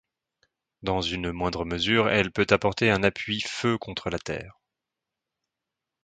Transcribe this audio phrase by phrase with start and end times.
[0.81, 4.59] Dans une moindre mesure elle peut apporter un appui feu contre la terre.